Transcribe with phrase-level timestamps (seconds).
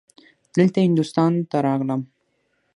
[0.55, 2.01] دلته هندوستان ته راغلم.